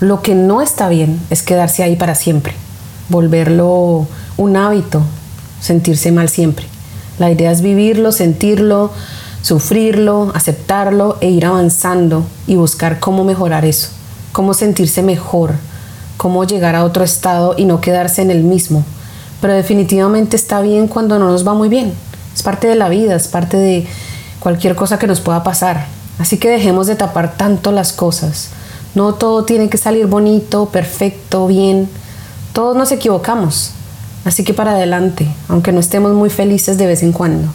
Lo 0.00 0.22
que 0.22 0.34
no 0.34 0.62
está 0.62 0.88
bien 0.88 1.20
es 1.30 1.42
quedarse 1.42 1.82
ahí 1.82 1.96
para 1.96 2.14
siempre, 2.14 2.54
volverlo 3.08 4.06
un 4.36 4.56
hábito, 4.56 5.02
sentirse 5.60 6.12
mal 6.12 6.28
siempre. 6.28 6.66
La 7.18 7.30
idea 7.30 7.50
es 7.50 7.62
vivirlo, 7.62 8.12
sentirlo, 8.12 8.90
sufrirlo, 9.42 10.32
aceptarlo 10.34 11.18
e 11.20 11.30
ir 11.30 11.46
avanzando 11.46 12.24
y 12.46 12.56
buscar 12.56 13.00
cómo 13.00 13.24
mejorar 13.24 13.64
eso, 13.64 13.88
cómo 14.32 14.54
sentirse 14.54 15.02
mejor, 15.02 15.54
cómo 16.16 16.44
llegar 16.44 16.74
a 16.74 16.84
otro 16.84 17.04
estado 17.04 17.54
y 17.56 17.64
no 17.64 17.80
quedarse 17.80 18.22
en 18.22 18.30
el 18.30 18.42
mismo. 18.42 18.84
Pero 19.40 19.54
definitivamente 19.54 20.36
está 20.36 20.60
bien 20.60 20.86
cuando 20.88 21.18
no 21.18 21.26
nos 21.26 21.46
va 21.46 21.54
muy 21.54 21.68
bien. 21.68 21.92
Es 22.34 22.42
parte 22.42 22.66
de 22.66 22.74
la 22.74 22.88
vida, 22.88 23.14
es 23.14 23.28
parte 23.28 23.56
de 23.56 23.86
cualquier 24.40 24.74
cosa 24.74 24.98
que 24.98 25.06
nos 25.06 25.20
pueda 25.20 25.42
pasar. 25.42 25.86
Así 26.18 26.38
que 26.38 26.50
dejemos 26.50 26.86
de 26.86 26.96
tapar 26.96 27.36
tanto 27.36 27.72
las 27.72 27.92
cosas. 27.92 28.50
No 28.94 29.14
todo 29.14 29.44
tiene 29.44 29.68
que 29.68 29.78
salir 29.78 30.06
bonito, 30.06 30.66
perfecto, 30.66 31.46
bien. 31.46 31.88
Todos 32.52 32.76
nos 32.76 32.92
equivocamos. 32.92 33.72
Así 34.24 34.44
que 34.44 34.54
para 34.54 34.72
adelante, 34.72 35.26
aunque 35.48 35.72
no 35.72 35.80
estemos 35.80 36.12
muy 36.12 36.30
felices 36.30 36.78
de 36.78 36.86
vez 36.86 37.02
en 37.02 37.12
cuando. 37.12 37.52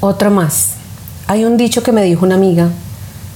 Otra 0.00 0.30
más. 0.30 0.74
Hay 1.26 1.44
un 1.44 1.56
dicho 1.56 1.82
que 1.82 1.92
me 1.92 2.02
dijo 2.02 2.24
una 2.24 2.34
amiga 2.34 2.70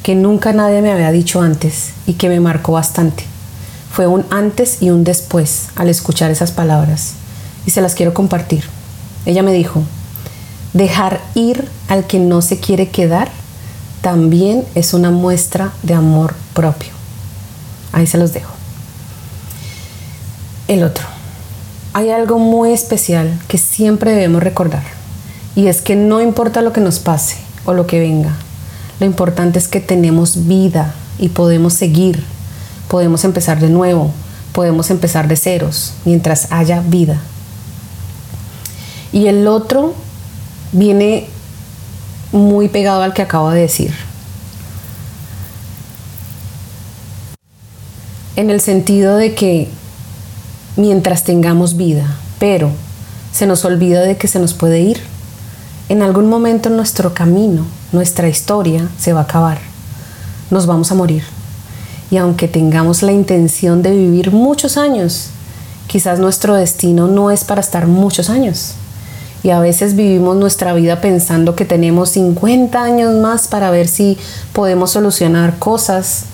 que 0.02 0.14
nunca 0.14 0.52
nadie 0.52 0.82
me 0.82 0.92
había 0.92 1.10
dicho 1.12 1.40
antes 1.40 1.90
y 2.06 2.14
que 2.14 2.28
me 2.28 2.40
marcó 2.40 2.72
bastante. 2.72 3.24
Fue 3.90 4.06
un 4.06 4.26
antes 4.30 4.82
y 4.82 4.90
un 4.90 5.04
después 5.04 5.68
al 5.76 5.88
escuchar 5.88 6.30
esas 6.30 6.52
palabras 6.52 7.14
y 7.64 7.70
se 7.70 7.80
las 7.80 7.94
quiero 7.94 8.12
compartir. 8.12 8.73
Ella 9.26 9.42
me 9.42 9.52
dijo, 9.52 9.82
dejar 10.72 11.20
ir 11.34 11.68
al 11.88 12.06
que 12.06 12.18
no 12.18 12.42
se 12.42 12.58
quiere 12.58 12.88
quedar 12.88 13.30
también 14.00 14.64
es 14.74 14.92
una 14.92 15.10
muestra 15.10 15.72
de 15.82 15.94
amor 15.94 16.34
propio. 16.52 16.90
Ahí 17.92 18.06
se 18.06 18.18
los 18.18 18.32
dejo. 18.34 18.52
El 20.68 20.82
otro. 20.82 21.06
Hay 21.94 22.10
algo 22.10 22.38
muy 22.38 22.72
especial 22.72 23.40
que 23.48 23.56
siempre 23.56 24.10
debemos 24.10 24.42
recordar 24.42 24.82
y 25.54 25.68
es 25.68 25.80
que 25.80 25.96
no 25.96 26.20
importa 26.20 26.60
lo 26.60 26.72
que 26.72 26.80
nos 26.80 26.98
pase 26.98 27.36
o 27.64 27.72
lo 27.72 27.86
que 27.86 28.00
venga, 28.00 28.34
lo 29.00 29.06
importante 29.06 29.58
es 29.58 29.68
que 29.68 29.80
tenemos 29.80 30.46
vida 30.46 30.94
y 31.18 31.28
podemos 31.28 31.74
seguir, 31.74 32.24
podemos 32.88 33.24
empezar 33.24 33.60
de 33.60 33.70
nuevo, 33.70 34.10
podemos 34.52 34.90
empezar 34.90 35.28
de 35.28 35.36
ceros 35.36 35.94
mientras 36.04 36.48
haya 36.50 36.80
vida. 36.80 37.20
Y 39.14 39.28
el 39.28 39.46
otro 39.46 39.94
viene 40.72 41.28
muy 42.32 42.68
pegado 42.68 43.04
al 43.04 43.14
que 43.14 43.22
acabo 43.22 43.48
de 43.50 43.60
decir. 43.60 43.94
En 48.34 48.50
el 48.50 48.60
sentido 48.60 49.16
de 49.16 49.36
que 49.36 49.68
mientras 50.76 51.22
tengamos 51.22 51.76
vida, 51.76 52.16
pero 52.40 52.72
se 53.32 53.46
nos 53.46 53.64
olvida 53.64 54.00
de 54.00 54.16
que 54.16 54.26
se 54.26 54.40
nos 54.40 54.52
puede 54.52 54.80
ir. 54.80 55.00
En 55.88 56.02
algún 56.02 56.28
momento 56.28 56.68
nuestro 56.68 57.14
camino, 57.14 57.66
nuestra 57.92 58.28
historia 58.28 58.88
se 58.98 59.12
va 59.12 59.20
a 59.20 59.24
acabar. 59.24 59.60
Nos 60.50 60.66
vamos 60.66 60.90
a 60.90 60.96
morir. 60.96 61.22
Y 62.10 62.16
aunque 62.16 62.48
tengamos 62.48 63.04
la 63.04 63.12
intención 63.12 63.80
de 63.80 63.92
vivir 63.92 64.32
muchos 64.32 64.76
años, 64.76 65.28
quizás 65.86 66.18
nuestro 66.18 66.56
destino 66.56 67.06
no 67.06 67.30
es 67.30 67.44
para 67.44 67.60
estar 67.60 67.86
muchos 67.86 68.28
años. 68.28 68.74
Y 69.44 69.50
a 69.50 69.60
veces 69.60 69.94
vivimos 69.94 70.36
nuestra 70.36 70.72
vida 70.72 71.02
pensando 71.02 71.54
que 71.54 71.66
tenemos 71.66 72.08
50 72.10 72.82
años 72.82 73.14
más 73.14 73.46
para 73.46 73.70
ver 73.70 73.88
si 73.88 74.16
podemos 74.54 74.92
solucionar 74.92 75.58
cosas 75.58 76.24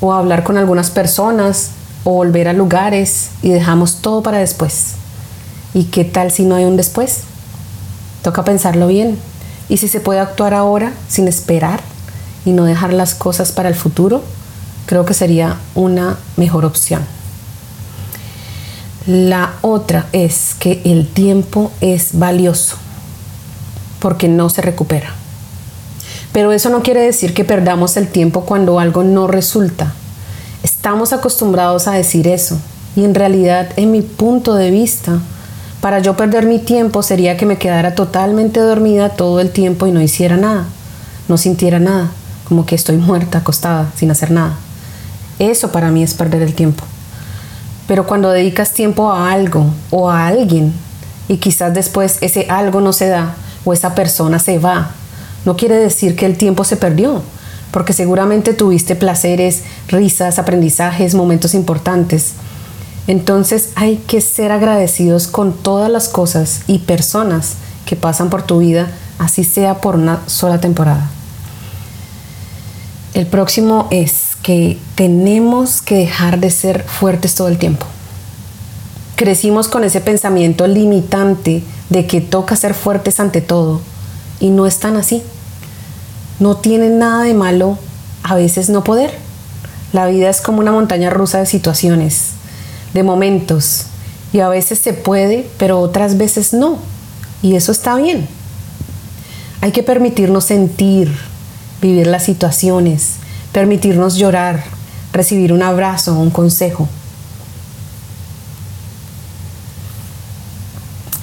o 0.00 0.12
hablar 0.12 0.44
con 0.44 0.56
algunas 0.56 0.90
personas 0.90 1.70
o 2.04 2.12
volver 2.12 2.46
a 2.46 2.52
lugares 2.52 3.30
y 3.42 3.50
dejamos 3.50 3.96
todo 3.96 4.22
para 4.22 4.38
después. 4.38 4.92
¿Y 5.74 5.86
qué 5.86 6.04
tal 6.04 6.30
si 6.30 6.44
no 6.44 6.54
hay 6.54 6.66
un 6.66 6.76
después? 6.76 7.22
Toca 8.22 8.44
pensarlo 8.44 8.86
bien. 8.86 9.18
¿Y 9.68 9.78
si 9.78 9.88
se 9.88 9.98
puede 9.98 10.20
actuar 10.20 10.54
ahora 10.54 10.92
sin 11.08 11.26
esperar 11.26 11.80
y 12.44 12.52
no 12.52 12.64
dejar 12.64 12.92
las 12.92 13.16
cosas 13.16 13.50
para 13.50 13.68
el 13.68 13.74
futuro? 13.74 14.22
Creo 14.86 15.04
que 15.04 15.14
sería 15.14 15.56
una 15.74 16.16
mejor 16.36 16.64
opción. 16.64 17.02
La 19.12 19.54
otra 19.62 20.06
es 20.12 20.54
que 20.56 20.82
el 20.84 21.08
tiempo 21.08 21.72
es 21.80 22.10
valioso 22.12 22.76
porque 23.98 24.28
no 24.28 24.48
se 24.50 24.62
recupera. 24.62 25.12
Pero 26.32 26.52
eso 26.52 26.70
no 26.70 26.84
quiere 26.84 27.00
decir 27.00 27.34
que 27.34 27.44
perdamos 27.44 27.96
el 27.96 28.06
tiempo 28.06 28.42
cuando 28.42 28.78
algo 28.78 29.02
no 29.02 29.26
resulta. 29.26 29.92
Estamos 30.62 31.12
acostumbrados 31.12 31.88
a 31.88 31.92
decir 31.94 32.28
eso 32.28 32.60
y 32.94 33.02
en 33.02 33.16
realidad 33.16 33.70
en 33.74 33.90
mi 33.90 34.02
punto 34.02 34.54
de 34.54 34.70
vista, 34.70 35.18
para 35.80 35.98
yo 35.98 36.16
perder 36.16 36.46
mi 36.46 36.60
tiempo 36.60 37.02
sería 37.02 37.36
que 37.36 37.46
me 37.46 37.58
quedara 37.58 37.96
totalmente 37.96 38.60
dormida 38.60 39.08
todo 39.08 39.40
el 39.40 39.50
tiempo 39.50 39.88
y 39.88 39.90
no 39.90 40.00
hiciera 40.00 40.36
nada, 40.36 40.66
no 41.26 41.36
sintiera 41.36 41.80
nada, 41.80 42.12
como 42.44 42.64
que 42.64 42.76
estoy 42.76 42.96
muerta, 42.96 43.38
acostada, 43.38 43.90
sin 43.96 44.12
hacer 44.12 44.30
nada. 44.30 44.56
Eso 45.40 45.72
para 45.72 45.90
mí 45.90 46.04
es 46.04 46.14
perder 46.14 46.42
el 46.42 46.54
tiempo. 46.54 46.84
Pero 47.90 48.06
cuando 48.06 48.30
dedicas 48.30 48.72
tiempo 48.72 49.10
a 49.10 49.32
algo 49.32 49.66
o 49.90 50.08
a 50.08 50.28
alguien 50.28 50.72
y 51.26 51.38
quizás 51.38 51.74
después 51.74 52.18
ese 52.20 52.46
algo 52.48 52.80
no 52.80 52.92
se 52.92 53.08
da 53.08 53.34
o 53.64 53.72
esa 53.72 53.96
persona 53.96 54.38
se 54.38 54.60
va, 54.60 54.92
no 55.44 55.56
quiere 55.56 55.74
decir 55.74 56.14
que 56.14 56.24
el 56.24 56.36
tiempo 56.36 56.62
se 56.62 56.76
perdió, 56.76 57.20
porque 57.72 57.92
seguramente 57.92 58.54
tuviste 58.54 58.94
placeres, 58.94 59.62
risas, 59.88 60.38
aprendizajes, 60.38 61.16
momentos 61.16 61.52
importantes. 61.52 62.34
Entonces 63.08 63.70
hay 63.74 63.96
que 63.96 64.20
ser 64.20 64.52
agradecidos 64.52 65.26
con 65.26 65.52
todas 65.52 65.90
las 65.90 66.08
cosas 66.08 66.60
y 66.68 66.78
personas 66.78 67.54
que 67.86 67.96
pasan 67.96 68.30
por 68.30 68.42
tu 68.42 68.60
vida, 68.60 68.86
así 69.18 69.42
sea 69.42 69.80
por 69.80 69.96
una 69.96 70.20
sola 70.26 70.60
temporada. 70.60 71.10
El 73.14 73.26
próximo 73.26 73.88
es 73.90 74.29
que 74.42 74.78
tenemos 74.94 75.82
que 75.82 75.96
dejar 75.96 76.40
de 76.40 76.50
ser 76.50 76.84
fuertes 76.84 77.34
todo 77.34 77.48
el 77.48 77.58
tiempo. 77.58 77.86
Crecimos 79.16 79.68
con 79.68 79.84
ese 79.84 80.00
pensamiento 80.00 80.66
limitante 80.66 81.62
de 81.90 82.06
que 82.06 82.20
toca 82.20 82.56
ser 82.56 82.74
fuertes 82.74 83.20
ante 83.20 83.40
todo 83.42 83.80
y 84.40 84.48
no 84.48 84.66
es 84.66 84.78
tan 84.78 84.96
así. 84.96 85.22
No 86.38 86.56
tiene 86.56 86.88
nada 86.88 87.24
de 87.24 87.34
malo 87.34 87.78
a 88.22 88.34
veces 88.34 88.70
no 88.70 88.82
poder. 88.82 89.12
La 89.92 90.06
vida 90.06 90.30
es 90.30 90.40
como 90.40 90.60
una 90.60 90.72
montaña 90.72 91.10
rusa 91.10 91.38
de 91.38 91.46
situaciones, 91.46 92.30
de 92.94 93.02
momentos, 93.02 93.86
y 94.32 94.40
a 94.40 94.48
veces 94.48 94.78
se 94.78 94.92
puede, 94.92 95.48
pero 95.58 95.80
otras 95.80 96.16
veces 96.16 96.52
no. 96.52 96.78
Y 97.42 97.56
eso 97.56 97.72
está 97.72 97.96
bien. 97.96 98.28
Hay 99.60 99.72
que 99.72 99.82
permitirnos 99.82 100.44
sentir, 100.44 101.12
vivir 101.82 102.06
las 102.06 102.24
situaciones, 102.24 103.14
permitirnos 103.52 104.16
llorar, 104.16 104.64
recibir 105.12 105.52
un 105.52 105.62
abrazo, 105.62 106.14
un 106.14 106.30
consejo. 106.30 106.88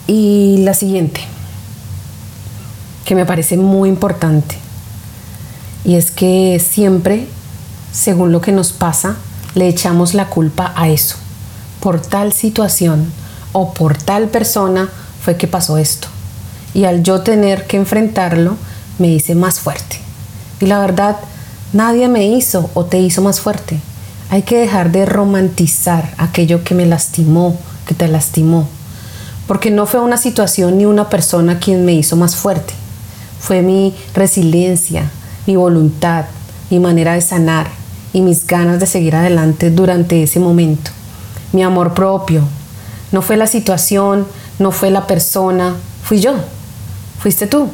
Y 0.07 0.57
la 0.59 0.73
siguiente, 0.73 1.21
que 3.05 3.15
me 3.15 3.25
parece 3.25 3.57
muy 3.57 3.89
importante, 3.89 4.57
y 5.83 5.95
es 5.95 6.11
que 6.11 6.59
siempre, 6.59 7.27
según 7.91 8.31
lo 8.31 8.41
que 8.41 8.51
nos 8.51 8.71
pasa, 8.71 9.15
le 9.55 9.67
echamos 9.67 10.13
la 10.13 10.27
culpa 10.27 10.73
a 10.75 10.89
eso. 10.89 11.15
Por 11.79 12.01
tal 12.01 12.33
situación 12.33 13.11
o 13.53 13.73
por 13.73 13.97
tal 13.97 14.27
persona 14.27 14.89
fue 15.21 15.37
que 15.37 15.47
pasó 15.47 15.77
esto. 15.77 16.07
Y 16.73 16.85
al 16.85 17.03
yo 17.03 17.21
tener 17.21 17.65
que 17.67 17.77
enfrentarlo, 17.77 18.57
me 18.99 19.07
hice 19.07 19.35
más 19.35 19.59
fuerte. 19.59 19.99
Y 20.59 20.65
la 20.65 20.79
verdad, 20.79 21.17
Nadie 21.73 22.07
me 22.07 22.25
hizo 22.25 22.69
o 22.73 22.85
te 22.85 22.99
hizo 22.99 23.21
más 23.21 23.41
fuerte. 23.41 23.79
Hay 24.29 24.43
que 24.43 24.57
dejar 24.57 24.91
de 24.91 25.05
romantizar 25.05 26.13
aquello 26.17 26.63
que 26.63 26.75
me 26.75 26.85
lastimó, 26.85 27.57
que 27.85 27.93
te 27.93 28.07
lastimó. 28.07 28.67
Porque 29.47 29.69
no 29.69 29.85
fue 29.85 29.99
una 29.99 30.17
situación 30.17 30.77
ni 30.77 30.85
una 30.85 31.09
persona 31.09 31.59
quien 31.59 31.85
me 31.85 31.93
hizo 31.93 32.15
más 32.15 32.35
fuerte. 32.35 32.73
Fue 33.39 33.61
mi 33.61 33.93
resiliencia, 34.13 35.09
mi 35.45 35.55
voluntad, 35.55 36.25
mi 36.69 36.79
manera 36.79 37.13
de 37.13 37.21
sanar 37.21 37.67
y 38.13 38.21
mis 38.21 38.47
ganas 38.47 38.79
de 38.79 38.85
seguir 38.85 39.15
adelante 39.15 39.69
durante 39.69 40.23
ese 40.23 40.39
momento. 40.39 40.91
Mi 41.51 41.63
amor 41.63 41.93
propio. 41.93 42.43
No 43.11 43.21
fue 43.21 43.37
la 43.37 43.47
situación, 43.47 44.25
no 44.59 44.71
fue 44.71 44.89
la 44.89 45.05
persona, 45.05 45.75
fui 46.03 46.19
yo. 46.19 46.33
Fuiste 47.19 47.47
tú. 47.47 47.69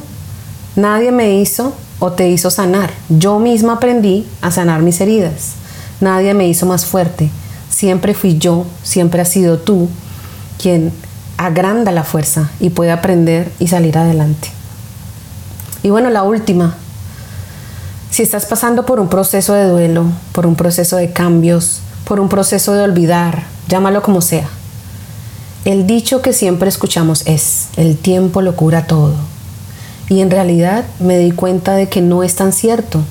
Nadie 0.76 1.12
me 1.12 1.40
hizo 1.40 1.74
o 1.98 2.12
te 2.12 2.28
hizo 2.28 2.50
sanar. 2.50 2.92
Yo 3.08 3.38
misma 3.38 3.74
aprendí 3.74 4.26
a 4.40 4.50
sanar 4.50 4.82
mis 4.82 5.00
heridas. 5.00 5.52
Nadie 6.00 6.34
me 6.34 6.48
hizo 6.48 6.66
más 6.66 6.86
fuerte. 6.86 7.30
Siempre 7.70 8.14
fui 8.14 8.38
yo, 8.38 8.66
siempre 8.82 9.22
has 9.22 9.28
sido 9.28 9.58
tú 9.58 9.88
quien 10.58 10.92
agranda 11.36 11.92
la 11.92 12.04
fuerza 12.04 12.50
y 12.60 12.70
puede 12.70 12.92
aprender 12.92 13.50
y 13.58 13.68
salir 13.68 13.98
adelante. 13.98 14.48
Y 15.82 15.90
bueno, 15.90 16.10
la 16.10 16.22
última. 16.22 16.76
Si 18.10 18.22
estás 18.22 18.46
pasando 18.46 18.86
por 18.86 19.00
un 19.00 19.08
proceso 19.08 19.54
de 19.54 19.68
duelo, 19.68 20.06
por 20.32 20.46
un 20.46 20.54
proceso 20.54 20.96
de 20.96 21.12
cambios, 21.12 21.80
por 22.04 22.20
un 22.20 22.28
proceso 22.28 22.72
de 22.72 22.82
olvidar, 22.82 23.44
llámalo 23.68 24.02
como 24.02 24.20
sea. 24.20 24.48
El 25.64 25.86
dicho 25.86 26.22
que 26.22 26.32
siempre 26.32 26.68
escuchamos 26.68 27.26
es, 27.26 27.68
el 27.76 27.96
tiempo 27.96 28.40
lo 28.40 28.54
cura 28.54 28.86
todo. 28.86 29.14
Y 30.08 30.20
en 30.20 30.30
realidad 30.30 30.84
me 31.00 31.18
di 31.18 31.30
cuenta 31.30 31.74
de 31.74 31.88
que 31.88 32.00
no 32.00 32.22
es 32.22 32.36
tan 32.36 32.52
cierto, 32.52 33.02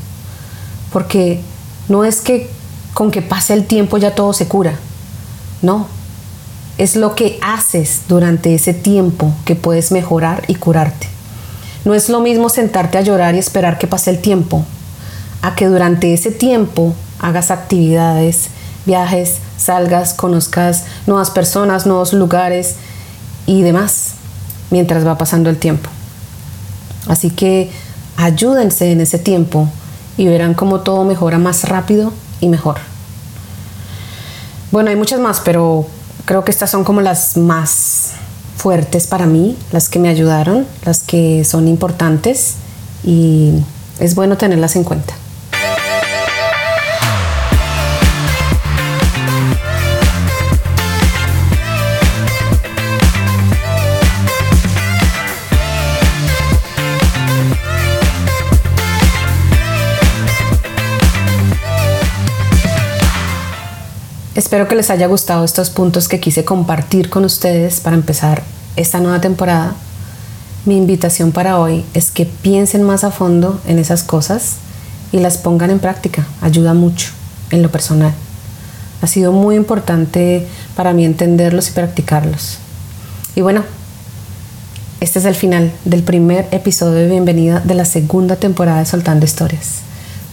porque 0.91 1.41
no 1.89 2.05
es 2.05 2.21
que 2.21 2.49
con 2.93 3.09
que 3.09 3.21
pase 3.21 3.53
el 3.53 3.65
tiempo 3.65 3.97
ya 3.97 4.13
todo 4.13 4.33
se 4.33 4.47
cura, 4.47 4.75
no, 5.61 5.87
es 6.77 6.95
lo 6.95 7.15
que 7.15 7.39
haces 7.41 8.01
durante 8.07 8.53
ese 8.53 8.73
tiempo 8.73 9.33
que 9.45 9.55
puedes 9.55 9.91
mejorar 9.91 10.43
y 10.47 10.55
curarte. 10.55 11.07
No 11.85 11.93
es 11.93 12.09
lo 12.09 12.21
mismo 12.21 12.49
sentarte 12.49 12.97
a 12.97 13.01
llorar 13.01 13.35
y 13.35 13.39
esperar 13.39 13.77
que 13.77 13.87
pase 13.87 14.09
el 14.09 14.19
tiempo, 14.19 14.63
a 15.41 15.55
que 15.55 15.67
durante 15.67 16.13
ese 16.13 16.31
tiempo 16.31 16.93
hagas 17.19 17.51
actividades, 17.51 18.49
viajes, 18.85 19.37
salgas, 19.57 20.13
conozcas 20.13 20.85
nuevas 21.07 21.29
personas, 21.29 21.85
nuevos 21.85 22.13
lugares 22.13 22.75
y 23.45 23.61
demás, 23.61 24.11
mientras 24.71 25.05
va 25.05 25.17
pasando 25.17 25.49
el 25.49 25.57
tiempo. 25.57 25.89
Así 27.07 27.29
que 27.29 27.71
ayúdense 28.17 28.91
en 28.91 29.01
ese 29.01 29.19
tiempo 29.19 29.69
y 30.17 30.27
verán 30.27 30.53
cómo 30.53 30.81
todo 30.81 31.03
mejora 31.05 31.37
más 31.37 31.67
rápido 31.67 32.13
y 32.39 32.47
mejor. 32.47 32.77
Bueno, 34.71 34.89
hay 34.89 34.95
muchas 34.95 35.19
más, 35.19 35.41
pero 35.43 35.85
creo 36.25 36.43
que 36.43 36.51
estas 36.51 36.69
son 36.69 36.83
como 36.83 37.01
las 37.01 37.37
más 37.37 38.11
fuertes 38.57 39.07
para 39.07 39.25
mí, 39.25 39.57
las 39.71 39.89
que 39.89 39.99
me 39.99 40.09
ayudaron, 40.09 40.65
las 40.85 41.03
que 41.03 41.43
son 41.43 41.67
importantes 41.67 42.55
y 43.03 43.51
es 43.99 44.15
bueno 44.15 44.37
tenerlas 44.37 44.75
en 44.75 44.83
cuenta. 44.83 45.13
Espero 64.35 64.67
que 64.67 64.75
les 64.75 64.89
haya 64.89 65.05
gustado 65.05 65.45
estos 65.45 65.69
puntos 65.69 66.07
que 66.07 66.19
quise 66.19 66.43
compartir 66.43 67.11
con 67.11 67.23
ustedes 67.23 67.79
para 67.79 67.95
empezar 67.95 68.41
esta 68.75 68.99
nueva 68.99 69.21
temporada. 69.21 69.75
Mi 70.65 70.75
invitación 70.75 71.31
para 71.31 71.59
hoy 71.59 71.85
es 71.93 72.09
que 72.09 72.25
piensen 72.25 72.81
más 72.81 73.03
a 73.03 73.11
fondo 73.11 73.61
en 73.67 73.77
esas 73.77 74.01
cosas 74.01 74.55
y 75.11 75.19
las 75.19 75.37
pongan 75.37 75.69
en 75.69 75.77
práctica. 75.77 76.25
Ayuda 76.41 76.73
mucho 76.73 77.11
en 77.51 77.61
lo 77.61 77.69
personal. 77.69 78.11
Ha 79.03 79.07
sido 79.07 79.33
muy 79.33 79.55
importante 79.55 80.47
para 80.75 80.93
mí 80.93 81.05
entenderlos 81.05 81.69
y 81.69 81.73
practicarlos. 81.73 82.57
Y 83.35 83.41
bueno, 83.41 83.63
este 84.99 85.19
es 85.19 85.25
el 85.25 85.35
final 85.35 85.71
del 85.85 86.01
primer 86.01 86.47
episodio 86.49 86.95
de 86.95 87.07
bienvenida 87.07 87.59
de 87.59 87.75
la 87.75 87.85
segunda 87.85 88.37
temporada 88.37 88.79
de 88.79 88.87
Soltando 88.87 89.25
Historias. 89.25 89.81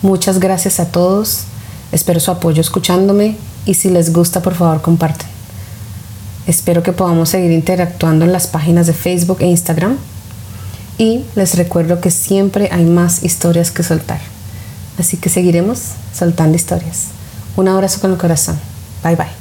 Muchas 0.00 0.40
gracias 0.40 0.80
a 0.80 0.90
todos. 0.90 1.42
Espero 1.92 2.18
su 2.18 2.30
apoyo 2.30 2.62
escuchándome 2.62 3.36
y 3.66 3.74
si 3.74 3.90
les 3.90 4.12
gusta 4.12 4.42
por 4.42 4.54
favor 4.54 4.82
comparten. 4.82 5.28
Espero 6.46 6.82
que 6.82 6.92
podamos 6.92 7.28
seguir 7.28 7.52
interactuando 7.52 8.24
en 8.24 8.32
las 8.32 8.46
páginas 8.46 8.86
de 8.86 8.92
Facebook 8.92 9.38
e 9.40 9.46
Instagram 9.46 9.98
y 10.98 11.24
les 11.34 11.56
recuerdo 11.56 12.00
que 12.00 12.10
siempre 12.10 12.68
hay 12.72 12.84
más 12.84 13.22
historias 13.22 13.70
que 13.70 13.82
soltar. 13.82 14.20
Así 14.98 15.16
que 15.16 15.28
seguiremos 15.28 15.80
soltando 16.12 16.56
historias. 16.56 17.06
Un 17.56 17.68
abrazo 17.68 18.00
con 18.00 18.12
el 18.12 18.18
corazón. 18.18 18.58
Bye 19.02 19.16
bye. 19.16 19.39